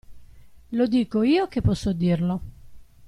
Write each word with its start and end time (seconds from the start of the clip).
Lo 0.71 0.87
dico 0.87 1.21
io 1.21 1.47
che 1.47 1.61
posso 1.61 1.93
dirlo. 1.93 2.41